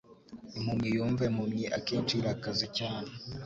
[0.57, 3.11] Impumyi yumva impumyi akenshi irakaze cyane